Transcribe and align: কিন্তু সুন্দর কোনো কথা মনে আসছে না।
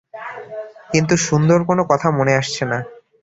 কিন্তু 0.91 1.13
সুন্দর 1.27 1.59
কোনো 1.63 1.83
কথা 1.85 2.07
মনে 2.11 2.33
আসছে 2.35 2.63
না। 2.65 2.79